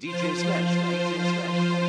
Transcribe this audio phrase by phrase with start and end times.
[0.00, 1.79] DJ Slash.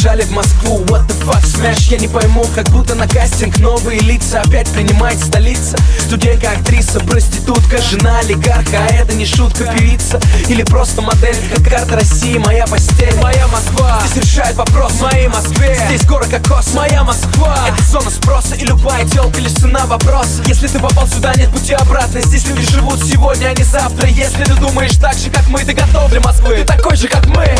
[0.00, 0.78] Сбежали в Москву.
[0.86, 5.18] What the fuck, smash, я не пойму Как будто на кастинг новые лица Опять принимает
[5.18, 5.76] столица.
[5.98, 10.18] Студентка, актриса, проститутка Жена олигарха, а это не шутка Певица.
[10.48, 13.14] Или просто модель Как карта России, моя постель.
[13.20, 18.54] Моя Москва, здесь решает вопрос моей Москве, здесь горы кокос Моя Москва, это зона спроса
[18.54, 20.42] И любая телка лишь цена вопроса.
[20.46, 22.20] Если ты попал сюда, нет пути обратно.
[22.22, 24.08] Здесь люди живут сегодня, а не завтра.
[24.08, 27.26] Если ты думаешь так же, как мы Ты готов для Москвы, ты такой же, как
[27.26, 27.54] мы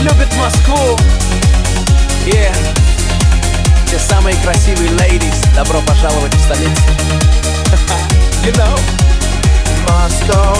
[0.00, 0.96] Любят Москву.
[2.26, 2.54] Yeah.
[3.86, 6.82] Все самые красивые ladies, добро пожаловать в столицу.
[8.44, 8.78] you know,
[9.86, 10.56] Moscow